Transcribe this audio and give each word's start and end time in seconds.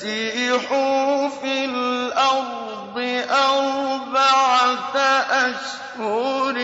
فسيحوا 0.00 1.28
في 1.28 1.64
الأرض 1.64 2.98
أربعة 3.30 4.96
أشهر 4.96 6.56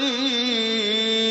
بخيل 0.00 1.29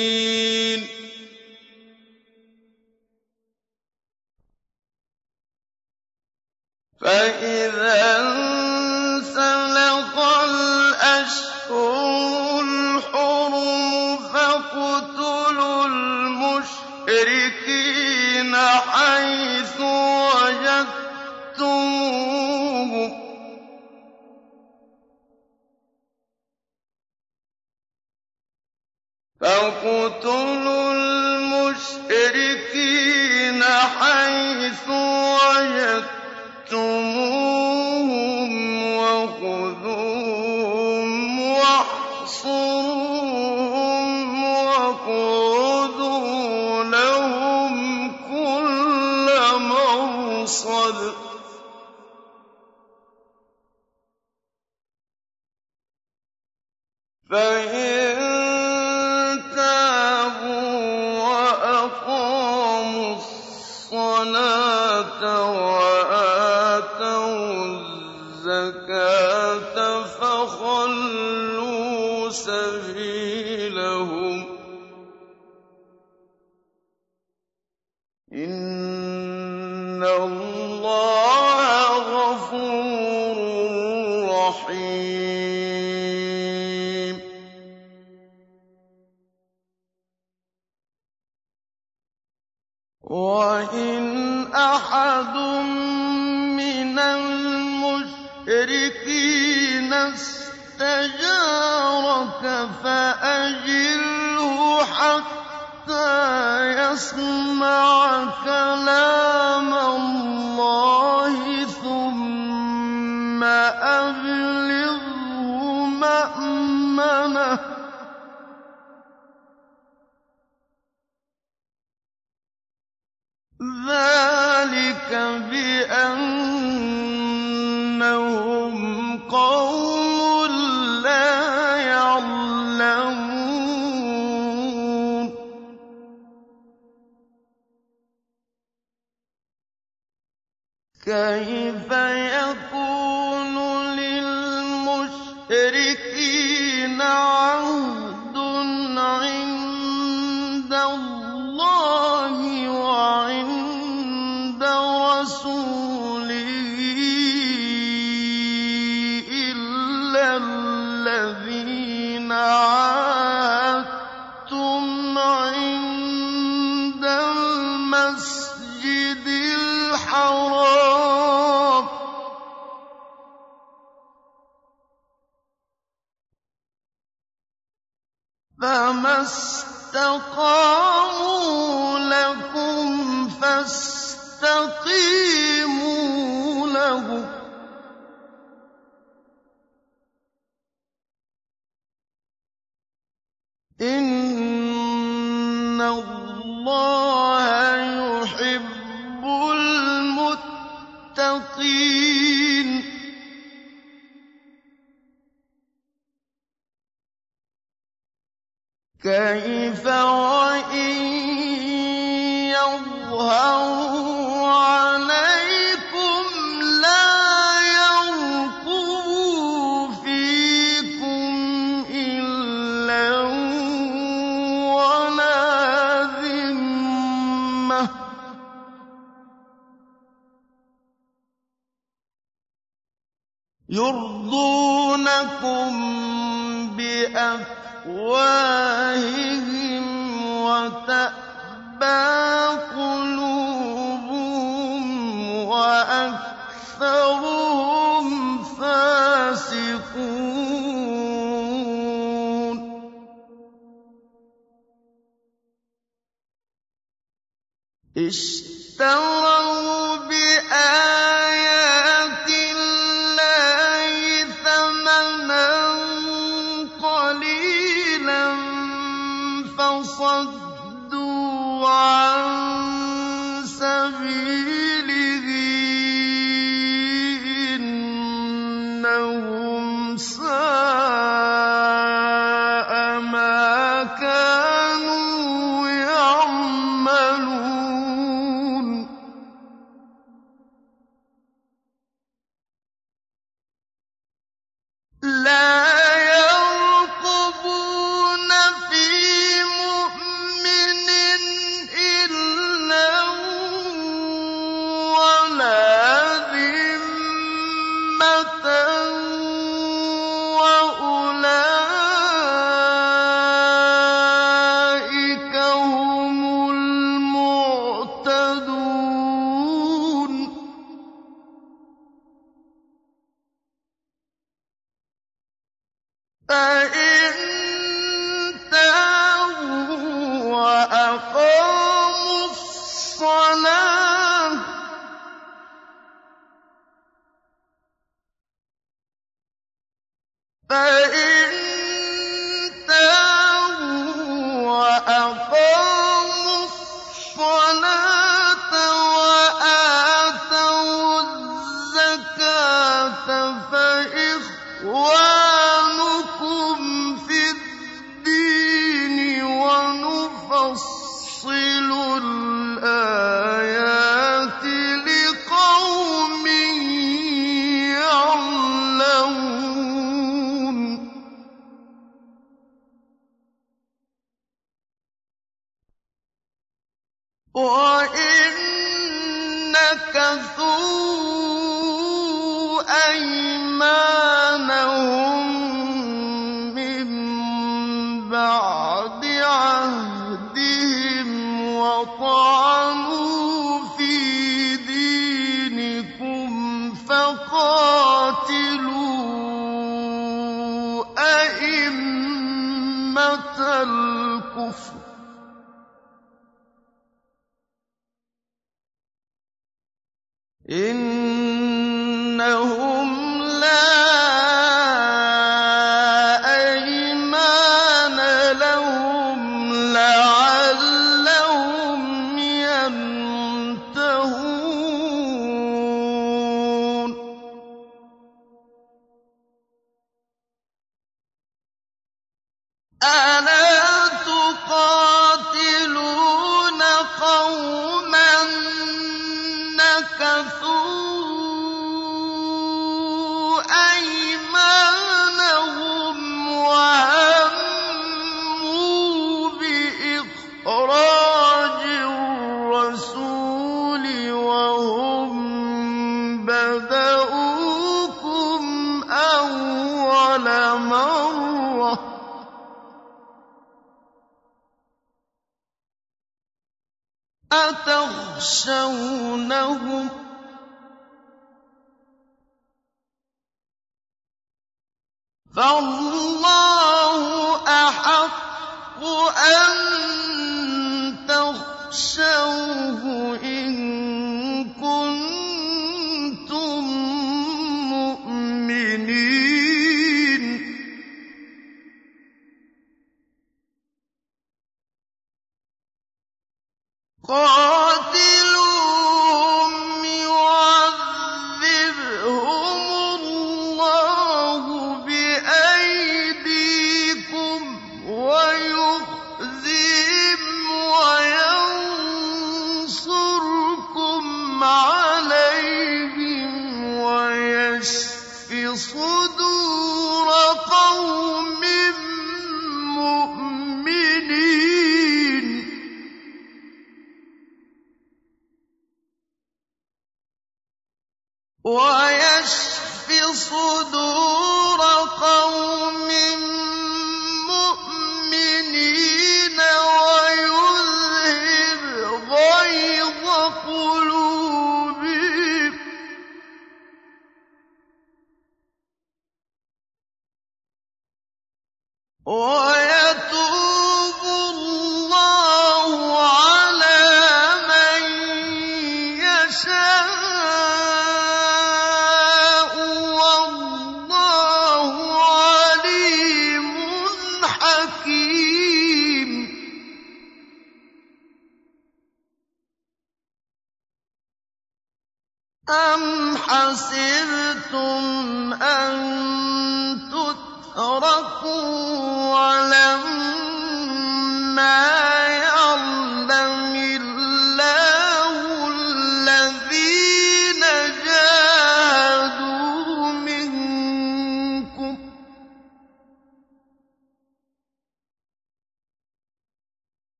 اشْتَرَوْا 258.07 259.95
بِآيَاتِ 259.95 260.78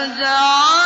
أَجَعَلْتُمْ 0.00 0.79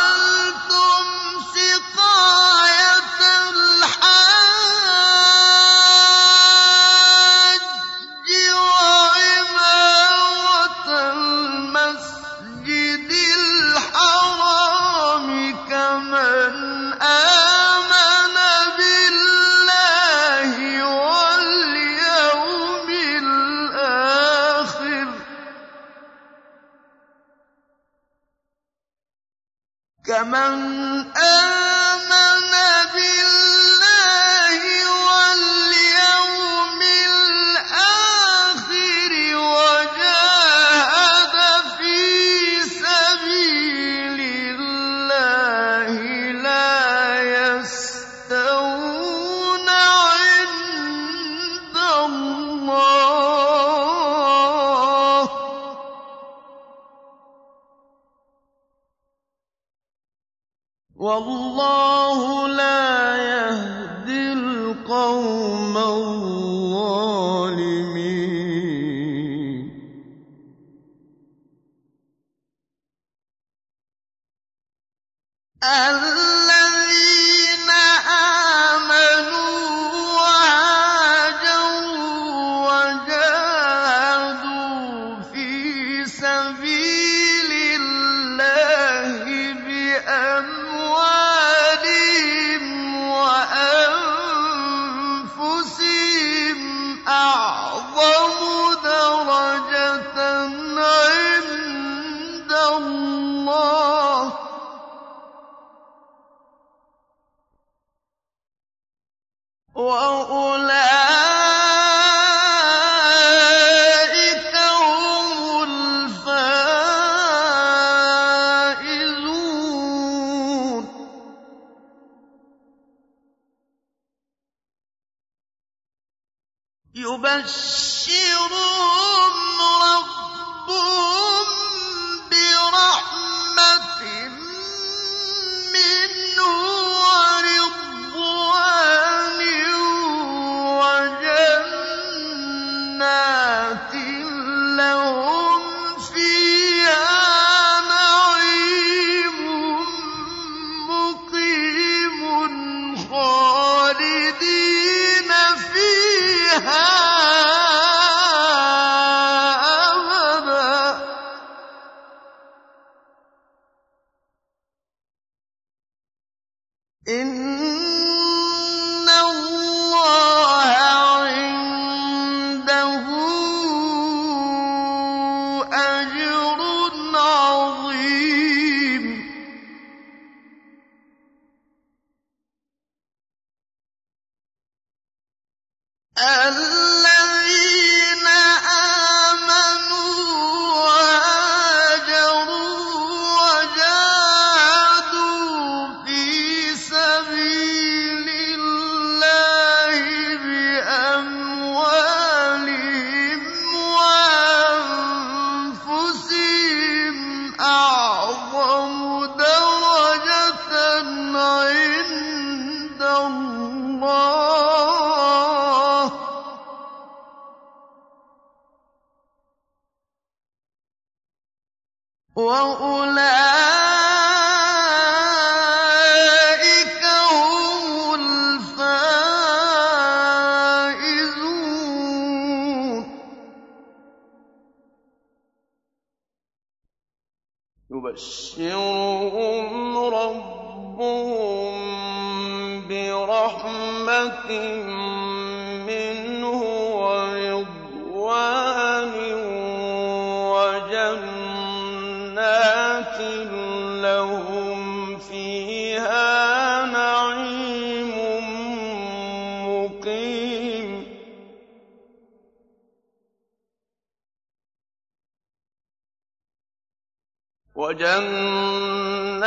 وجنات 267.85 269.45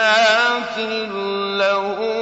لهم 1.59 2.18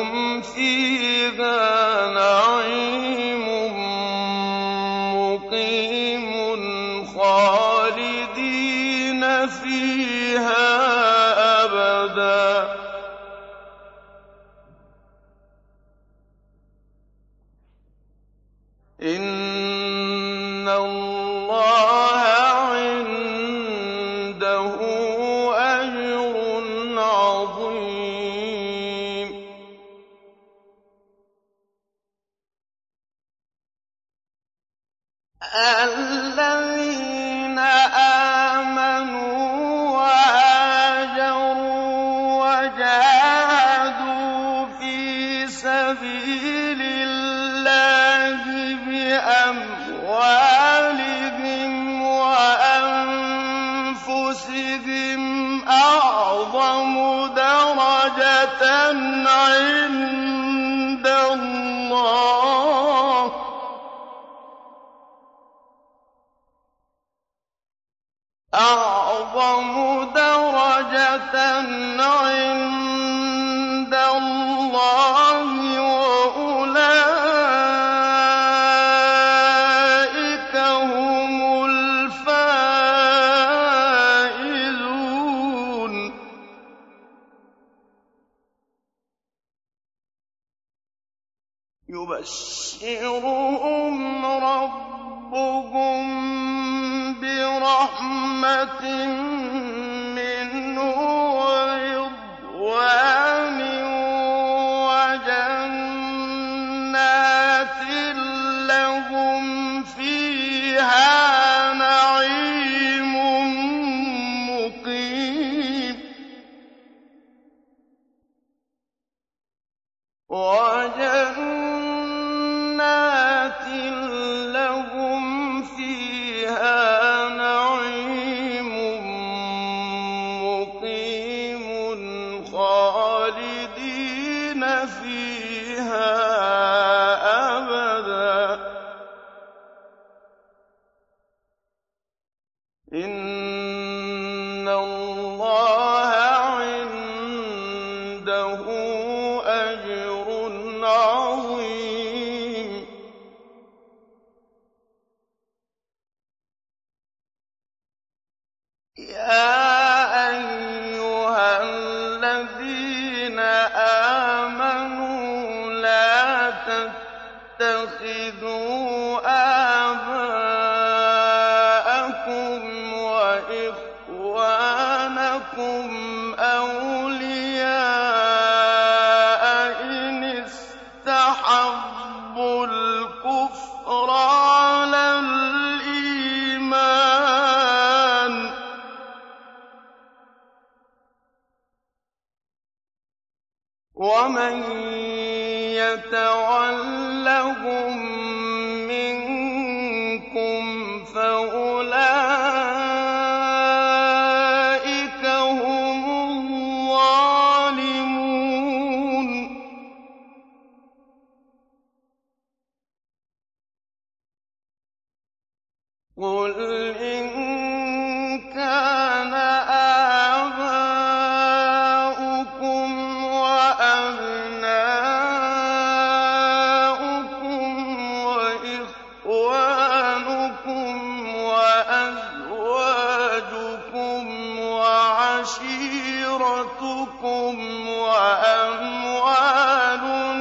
تجارتكم 236.46 237.88
وأموال 237.88 239.26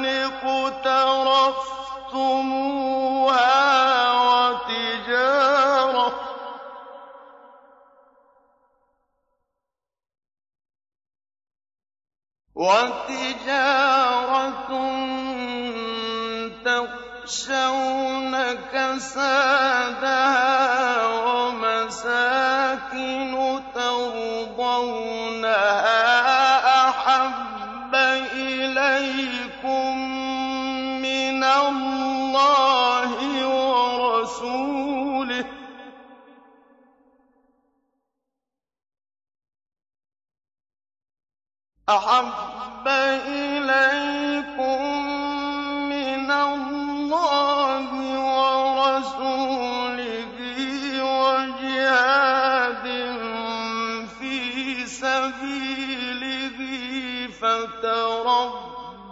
اقترفتموها 0.06 1.32
وتجارة 4.22 6.12
وتجارة 13.76 14.70
يخشون 17.26 18.34
كسادها 18.74 20.28
ومساكن 21.46 22.54
ترضونها 23.76 24.76
أحب 26.90 27.96
إليكم 28.34 29.98
من 31.02 31.44
الله 31.44 33.12
ورسوله. 33.48 35.46
أحب 41.90 42.88
إليكم 43.28 45.05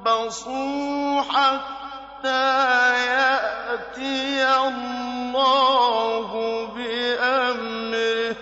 فتربصوا 0.04 1.22
حتى 1.22 2.66
يأتي 3.06 4.46
الله 4.68 6.30
بأمره. 6.76 8.36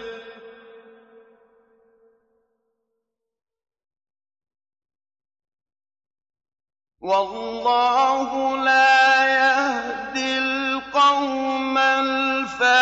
والله 7.01 8.57
لا 8.63 9.27
يهدي 9.27 10.37
القوم 10.37 11.77
الفاسقين. 11.77 12.81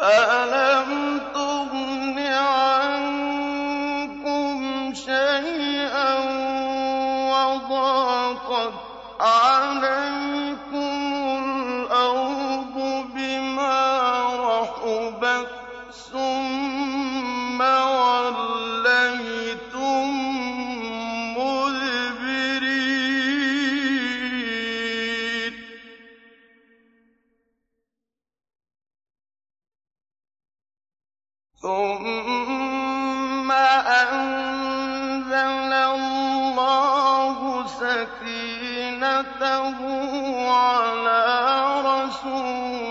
فلم 0.00 1.20
تغن 1.34 2.18
عنكم 2.18 3.34
شيئا 4.94 6.14
وضاقت 7.30 8.72
عليكم 9.20 10.19
ثم 31.62 33.52
أنزل 34.02 35.72
الله 35.72 37.66
سكينته 37.66 39.10
على 40.50 41.22
رسوله 41.84 42.89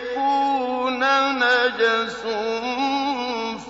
نجس 1.39 2.21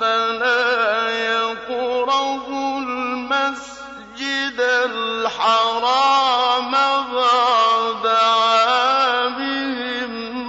فلا 0.01 1.11
يقربوا 1.11 2.79
المسجد 2.79 4.61
الحرام 4.87 6.73
بعد 7.13 8.07
عامهم 8.07 9.33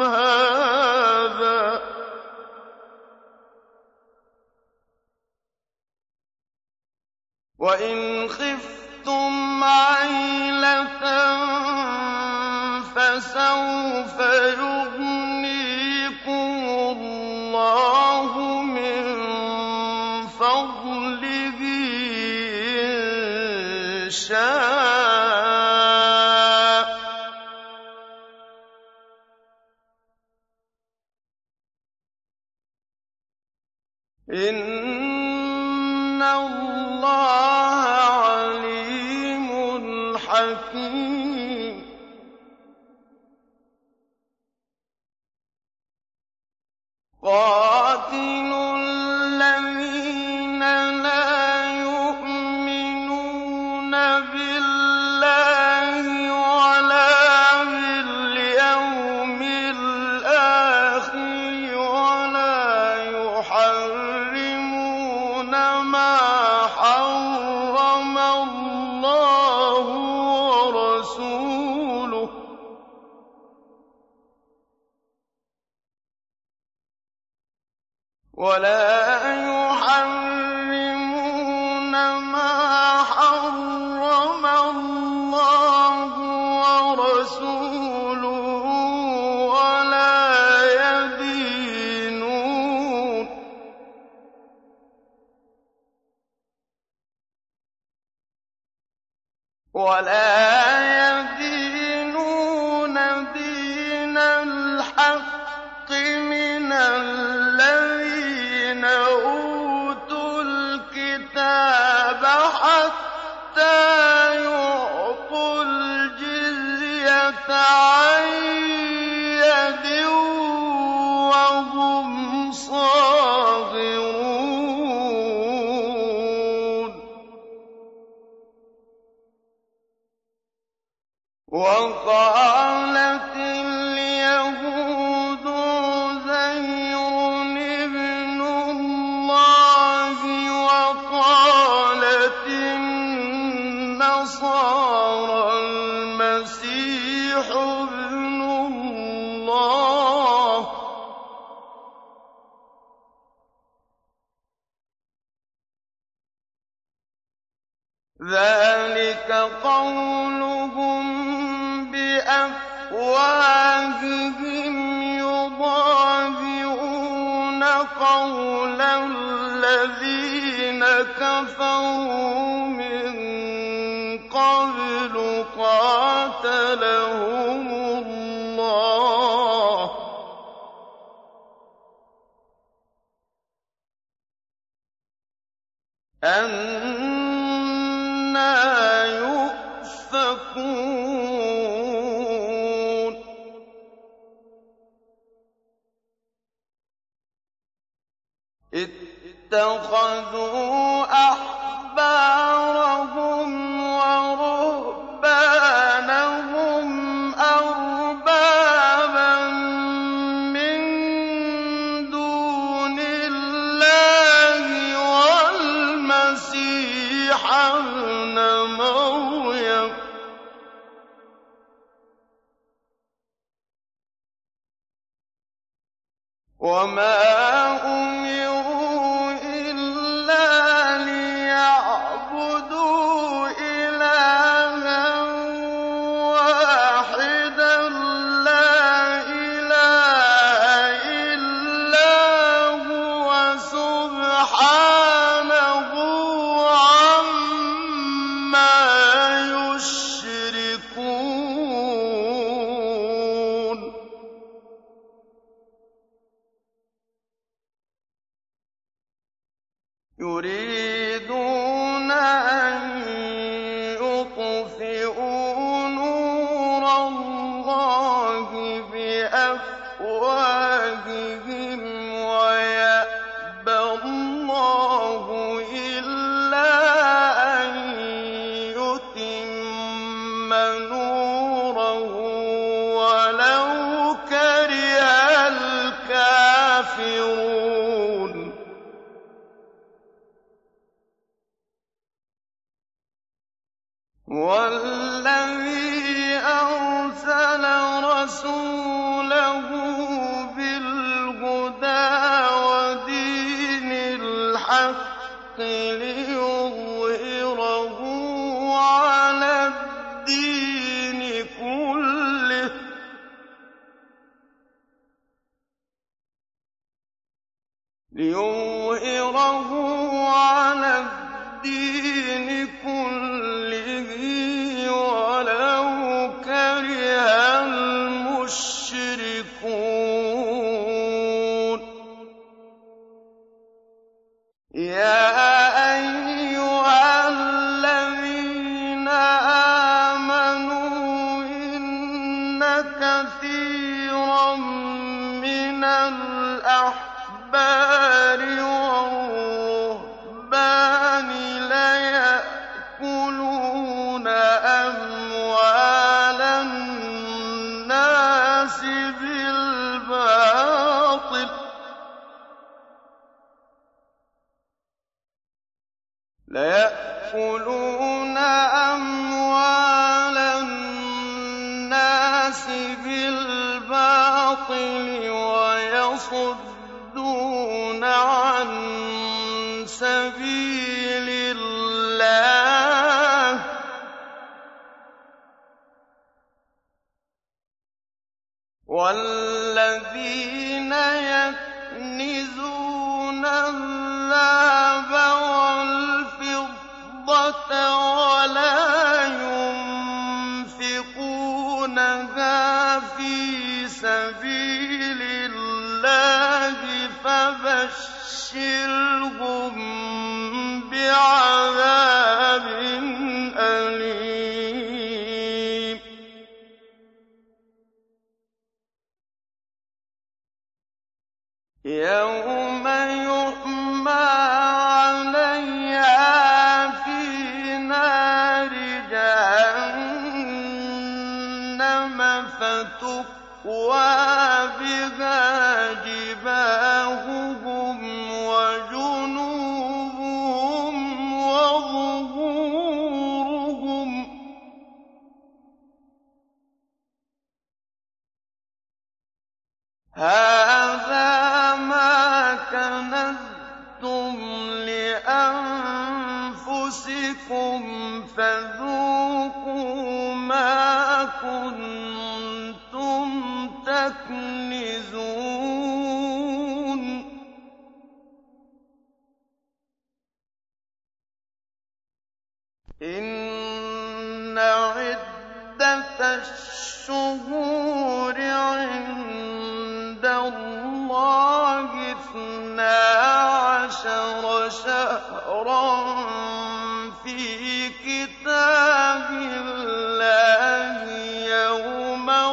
هذا 0.03 1.81
وإن 7.59 8.27
خفتم 8.29 9.63
عيلة 9.63 11.52
شاء 24.22 24.71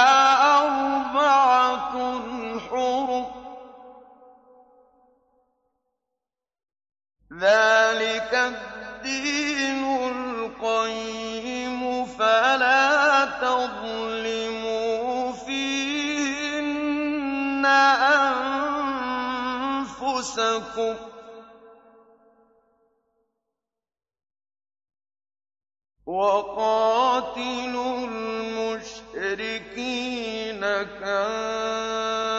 أَرْبَعَةٌ 0.58 1.94
حُرُمٌ 2.70 3.26
ۚ. 3.26 3.28
ذَٰلِكَ 7.34 8.34
الدِّينُ 8.34 9.84
الْقَيِّمُ. 10.12 11.82
فَلَا 12.06 12.81
أنفسكم. 20.22 20.96
وقاتلوا 26.06 27.98
المشركين 28.08 29.32
كافة 31.02 32.31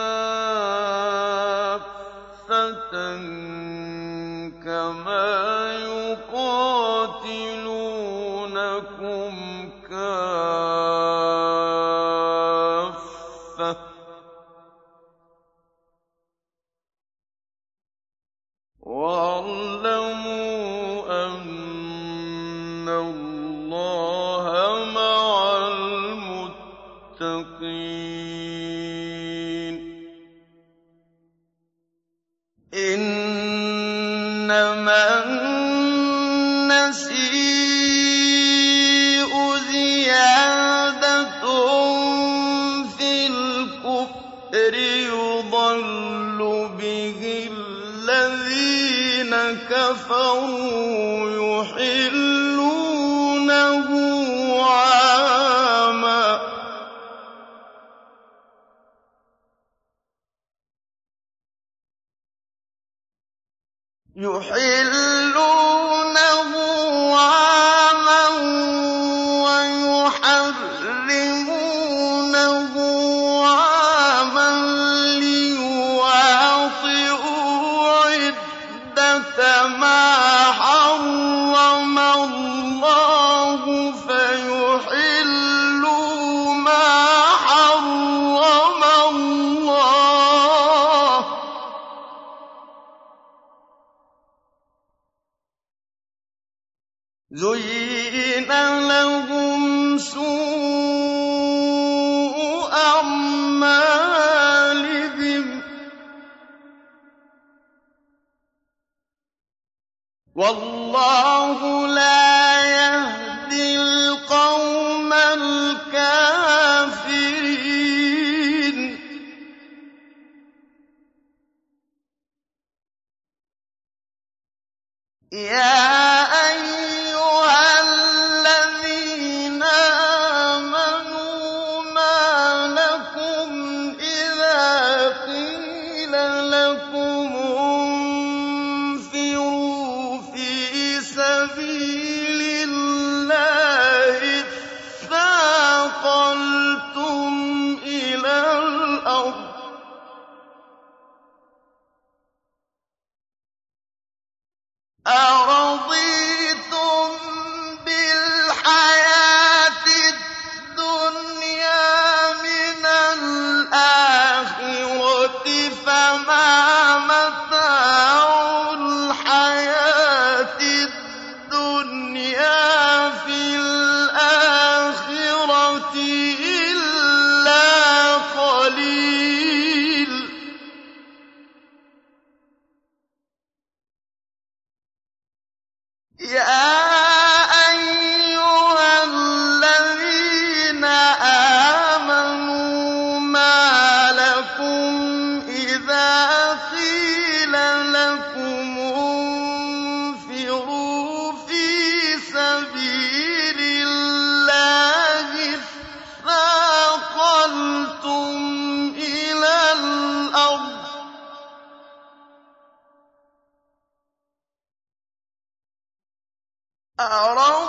أَرَضِيتُم 217.02 217.61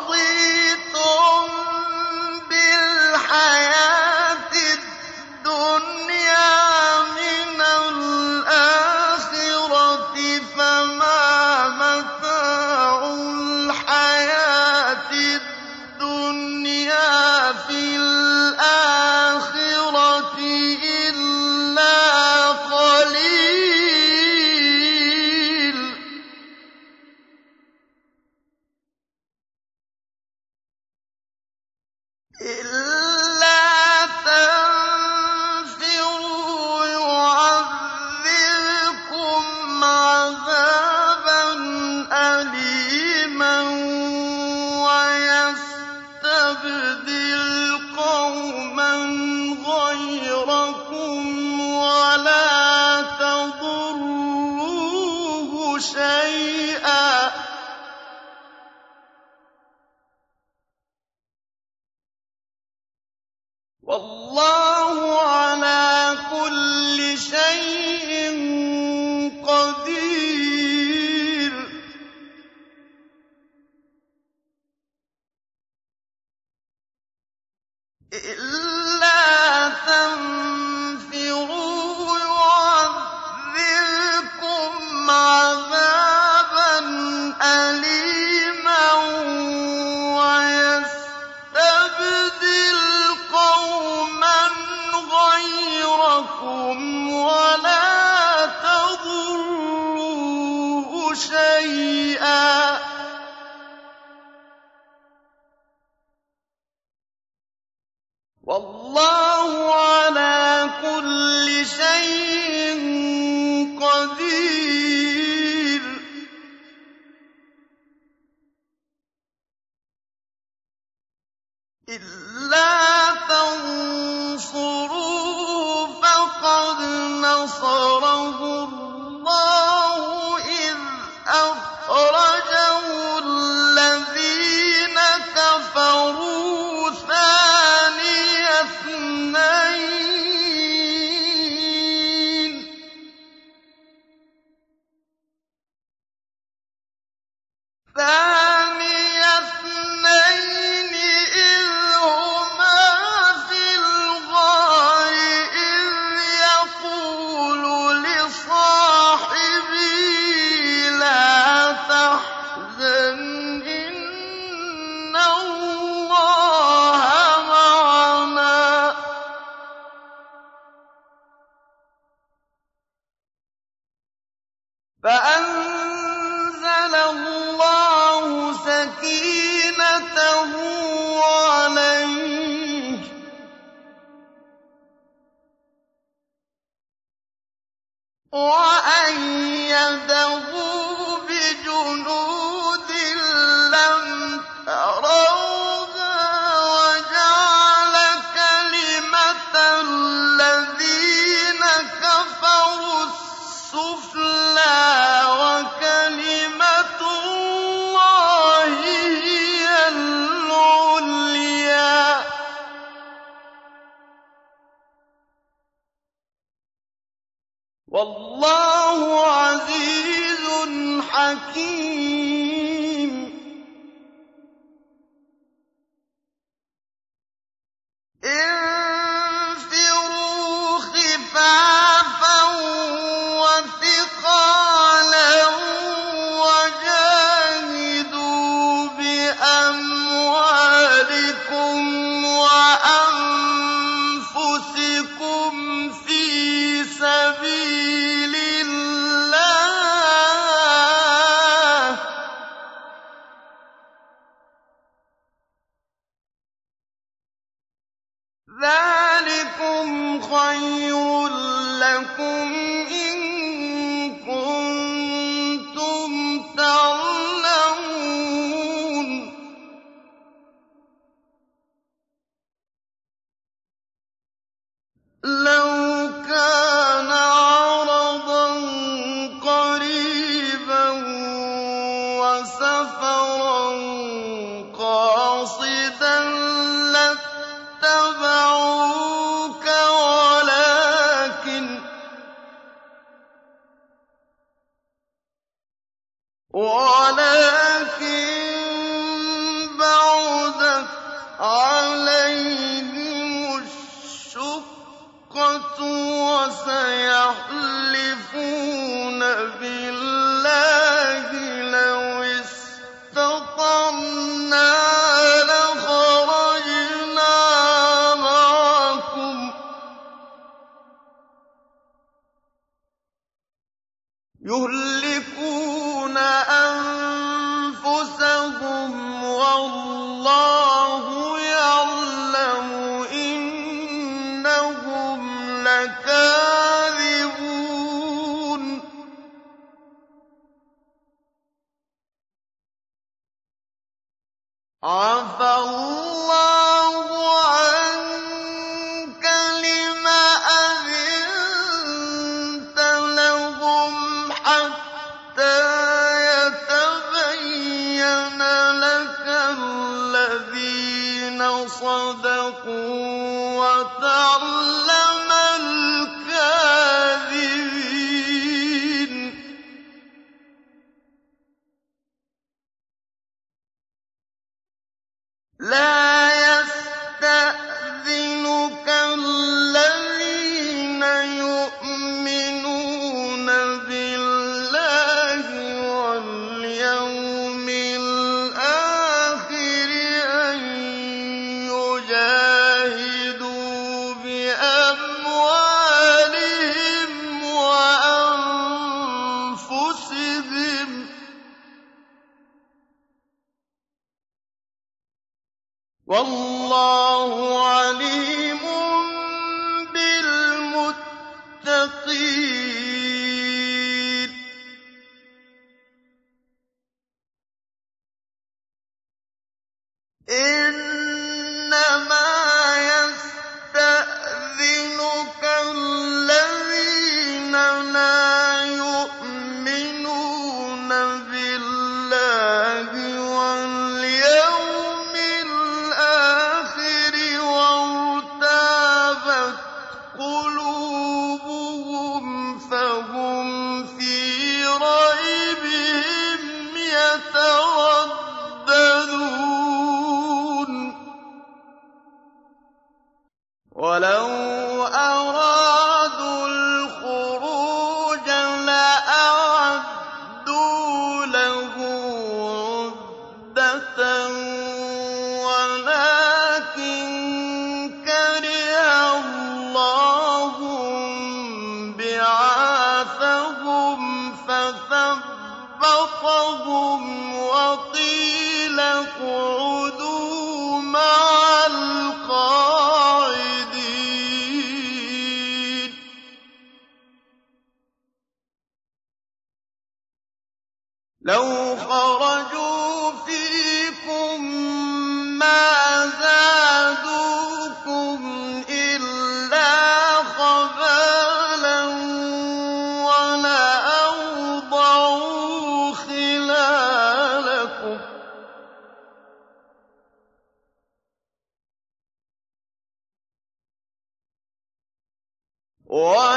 What? 515.94 516.33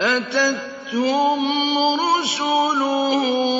أَتَتْهُمْ 0.00 1.78
رُسُلُهُم 2.00 3.56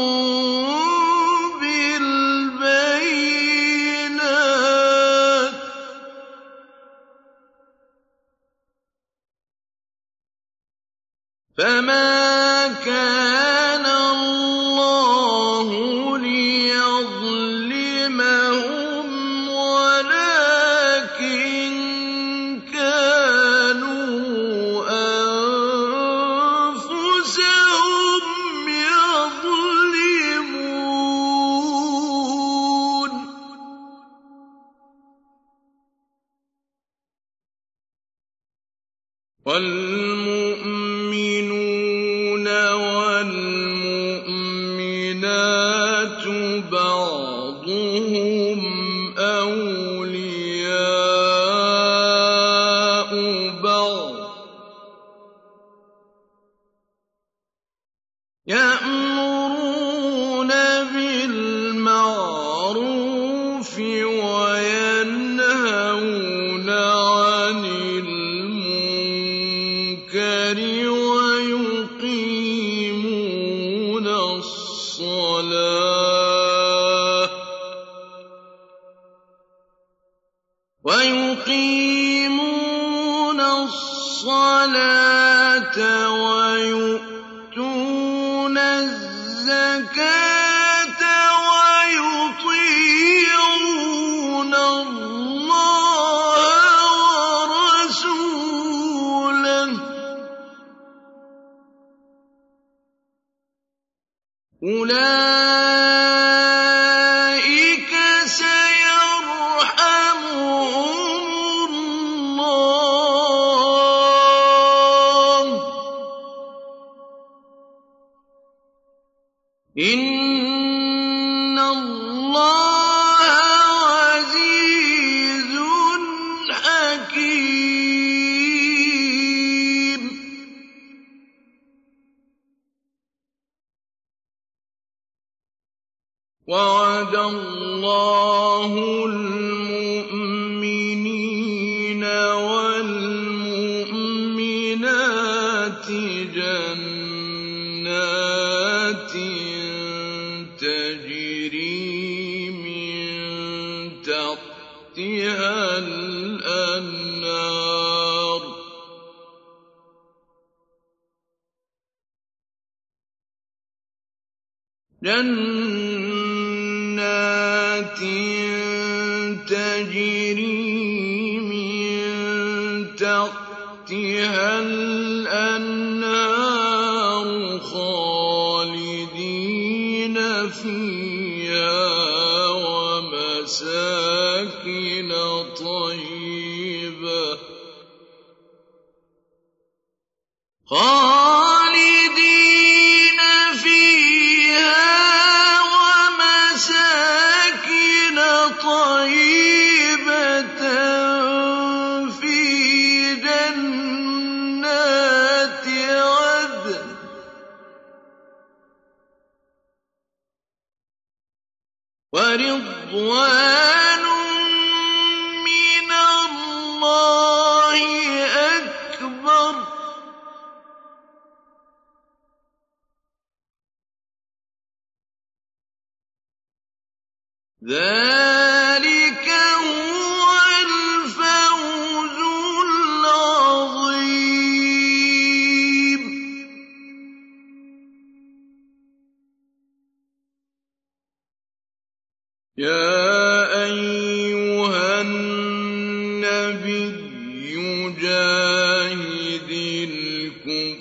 النبي 246.26 247.94
جاهد 248.02 249.50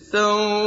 استغفر 0.10 0.59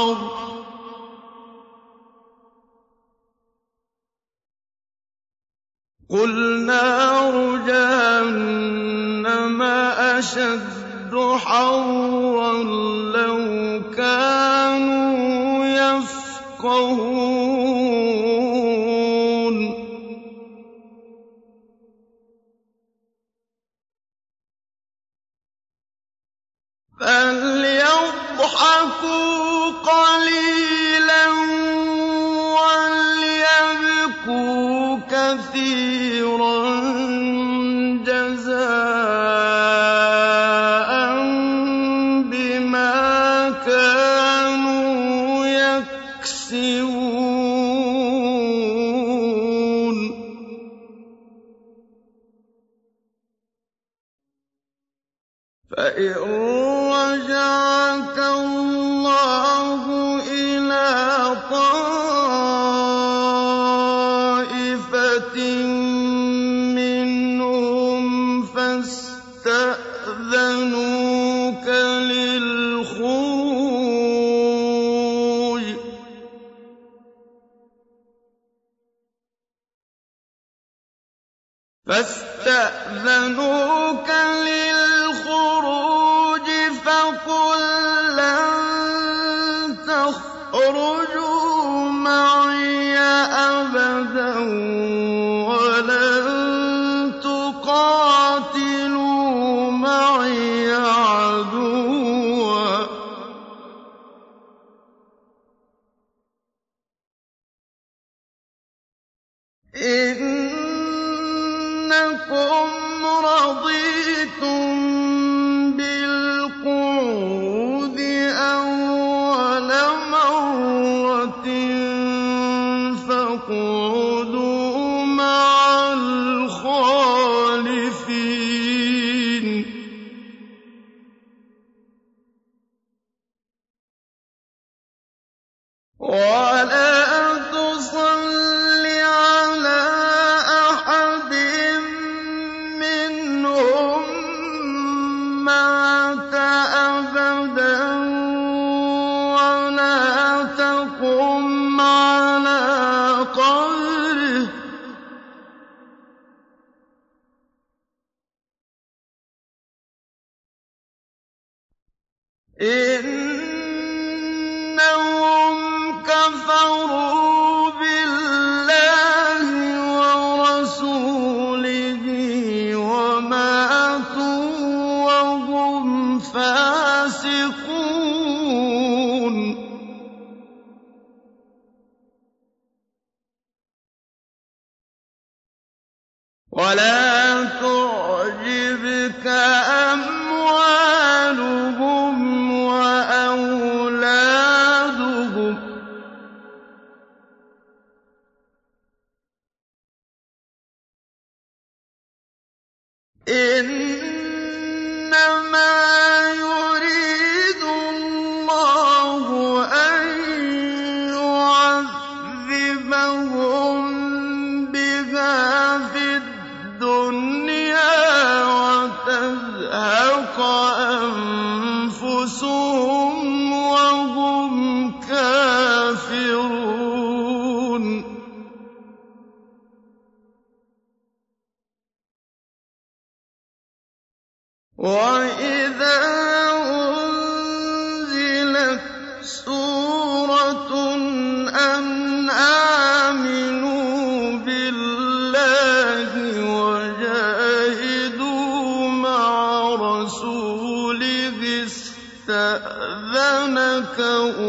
الأرض. 0.00 0.50
قل 6.10 6.60
نار 6.66 7.56
جهنم 7.66 9.62
أشد 9.62 11.14
حرا 11.44 12.52
لو 13.12 13.40
كانوا 13.96 15.64
يفقهون. 15.66 17.10
فليضحكوا 27.00 28.10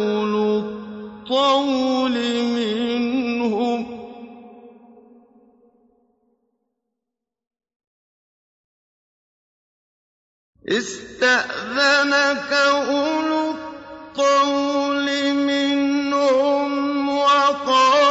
أُولُو 0.02 0.60
الطَّوْلِ 0.60 2.16
مِنْهُمْ 2.44 3.82
ۖ 3.84 3.88
وَقَالُوا 17.10 18.11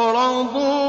رَضُوا 0.00 0.79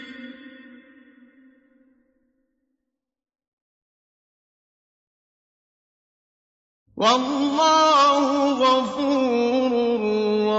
وَاللَّهُ 6.98 8.26
غَفُورٌ 8.64 9.72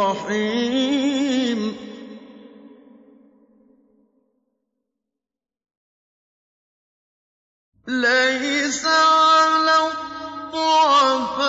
رَّحِيمٌ. 0.02 1.60
لَيْسَ 7.88 8.86
عَلَى 8.86 9.76
الضُّعَفَاءِ 10.52 11.42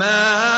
مَا 0.00 0.49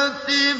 وَالشَّهَادَةِ 0.00 0.59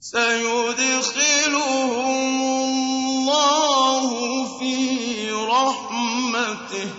سَيُدْخِلُهُمُ 0.00 1.58
اللَّهُ 3.28 4.08
فِي 4.58 5.30
رَحْمَتِهِ 5.32 6.88
ۗ. 6.88 6.90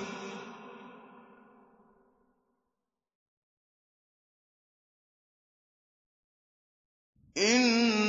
إِنَّ 7.37 8.08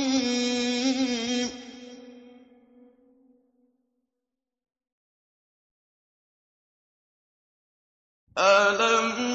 أَلَمْ 8.38 9.29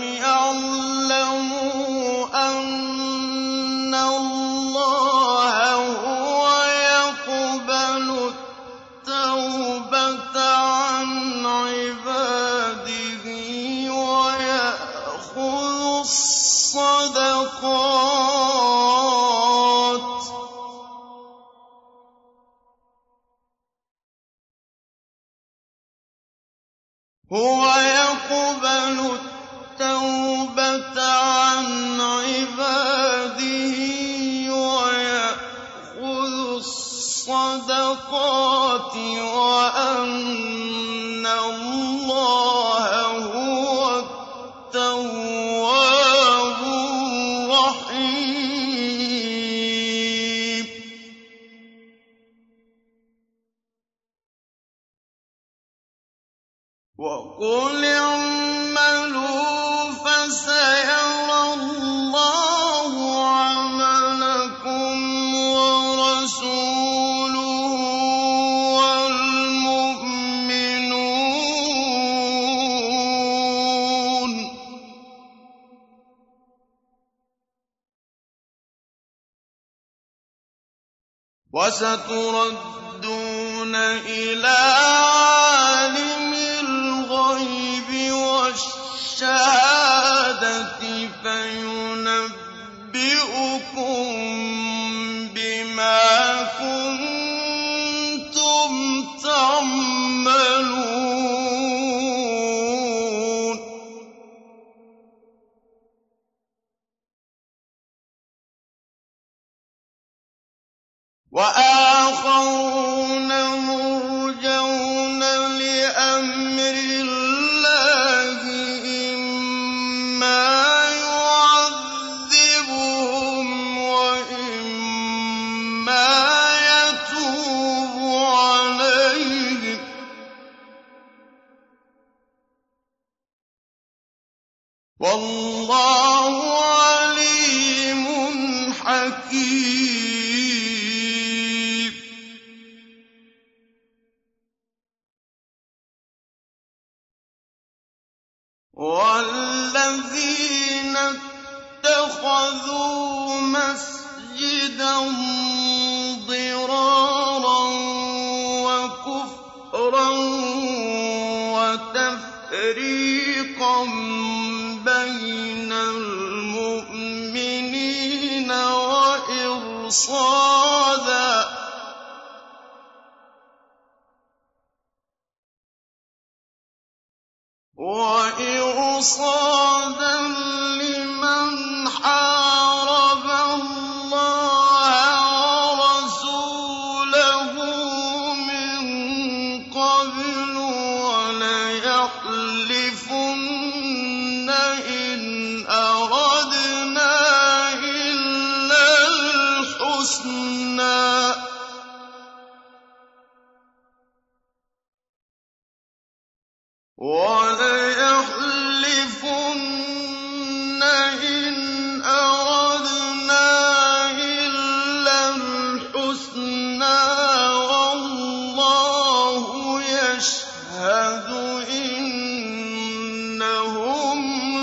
تشهد 220.17 221.31
إنهم 221.71 222.21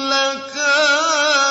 لكاذبون. 0.09 1.43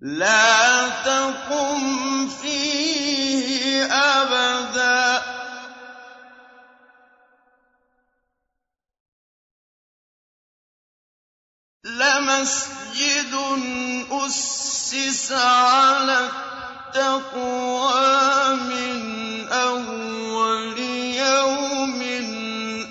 لا 0.00 0.88
تقم 0.88 2.28
فيه 2.28 3.84
أبدا. 3.84 5.22
لمسجد 11.84 13.34
أسر 14.10 14.67
أسس 14.88 15.32
على 15.32 16.30
التقوى 16.96 18.56
من 18.56 19.48
أول 19.48 20.78
يوم 20.78 22.02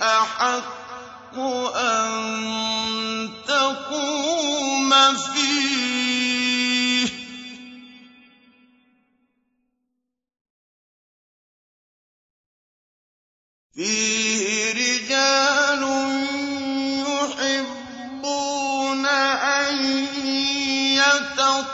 أحق 0.01 1.37
أن 1.75 2.16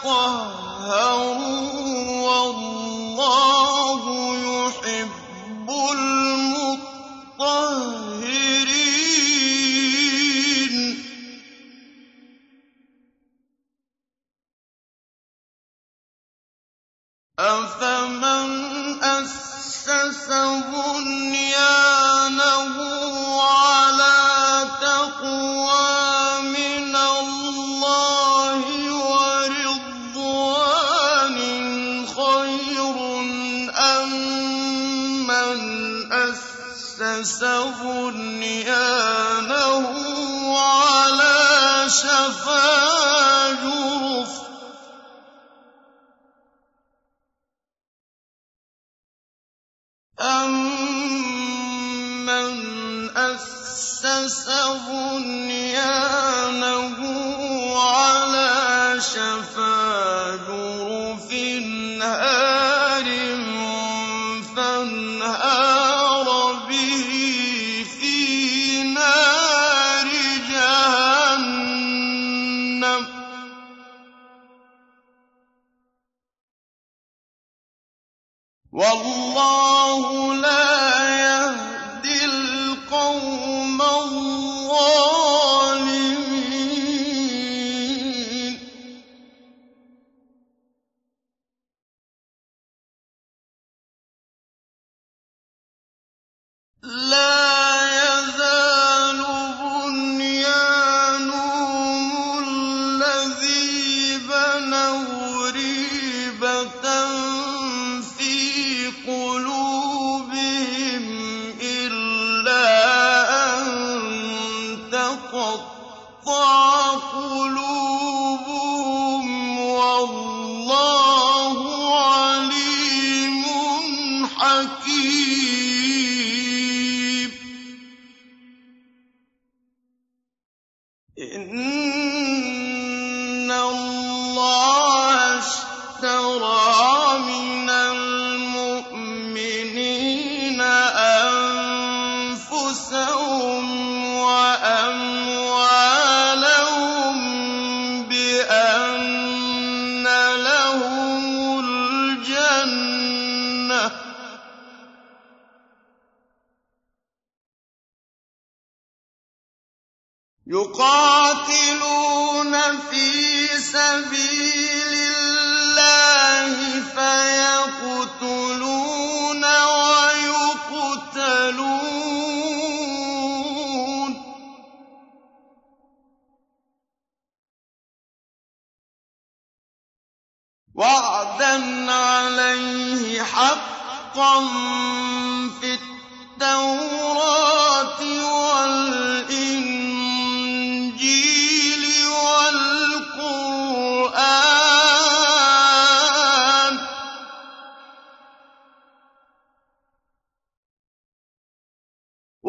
قهروا 0.03 1.52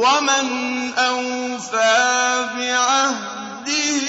ومن 0.05 0.93
اوفى 0.99 2.49
بعهده 2.57 4.09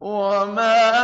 وَمَا 0.00 0.97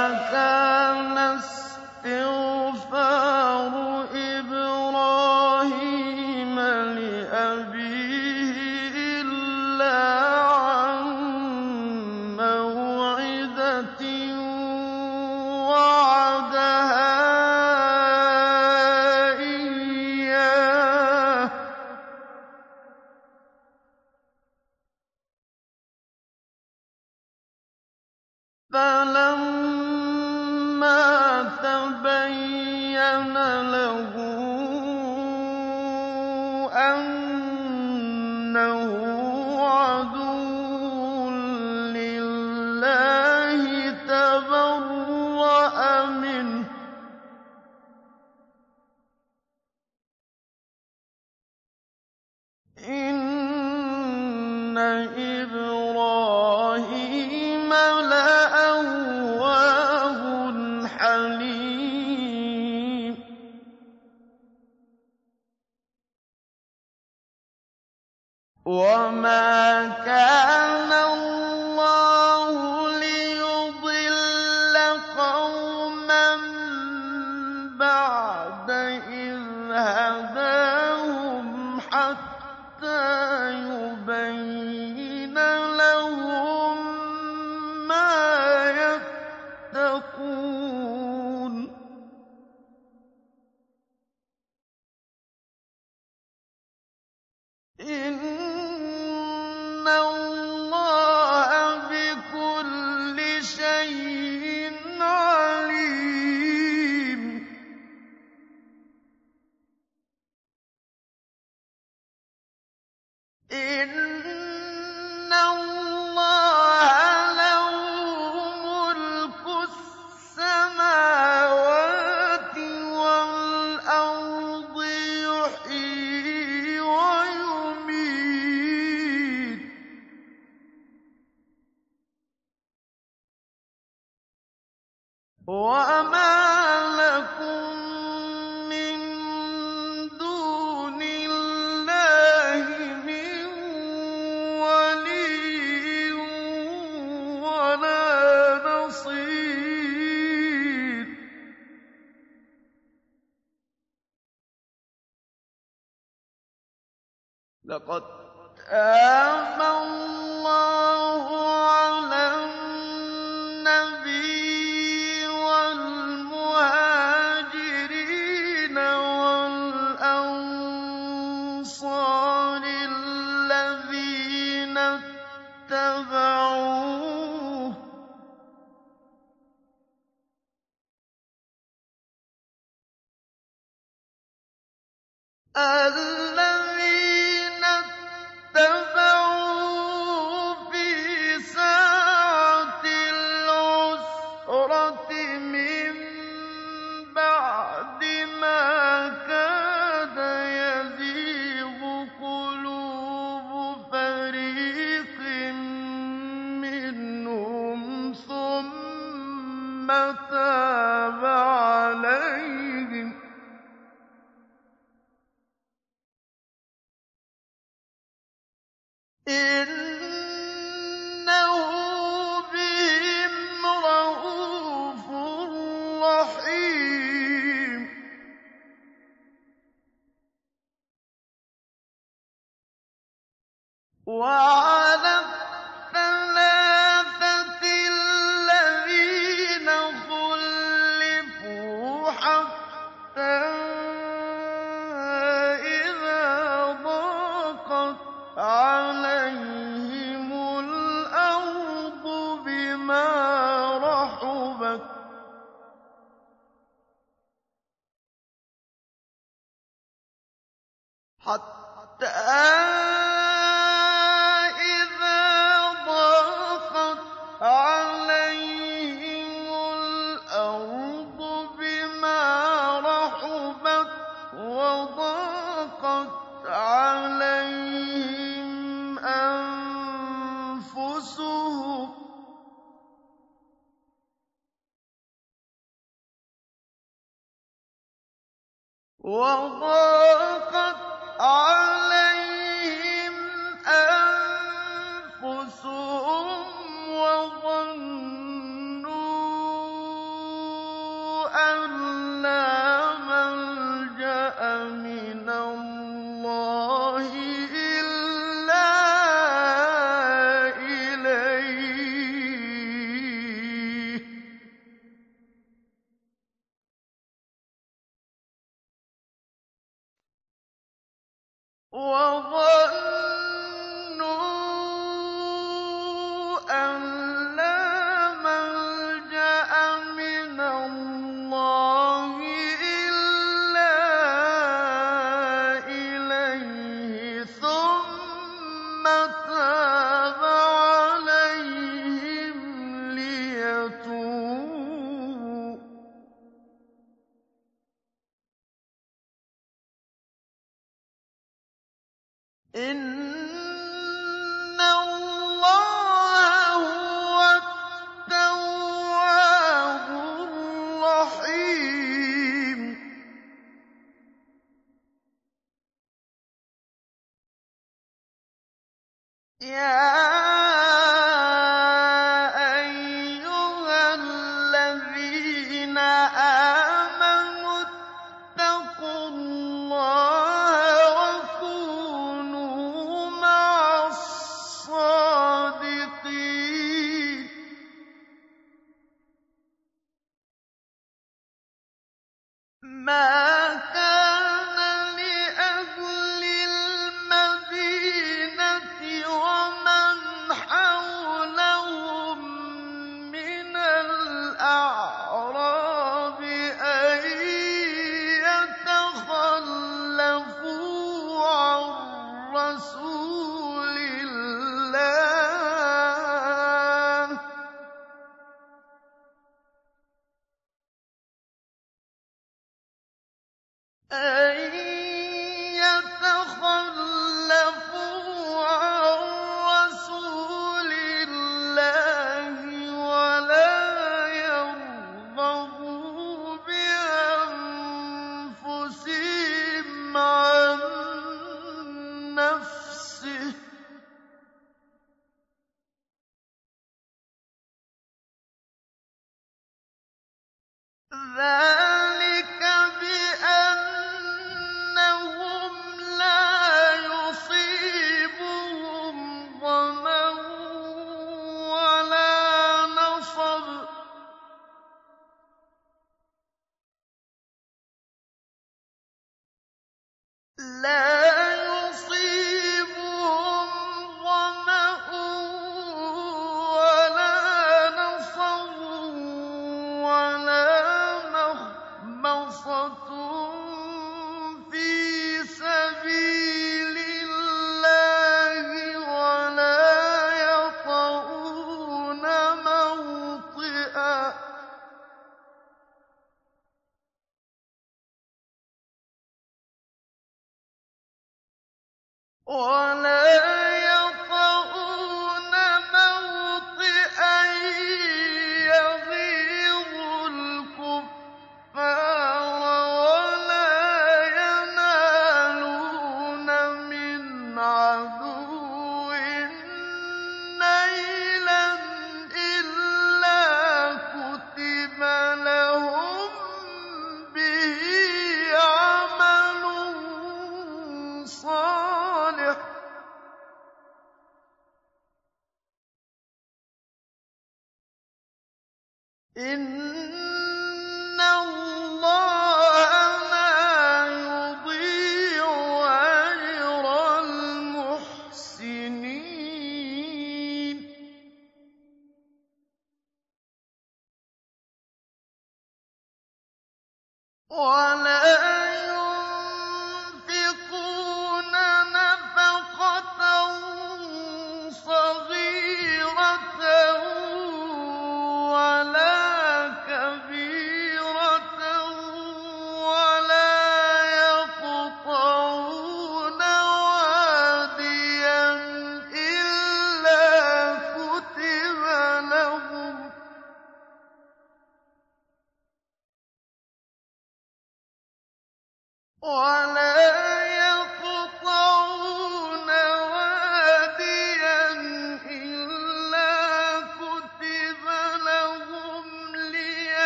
يَغِيظُ 502.85 503.44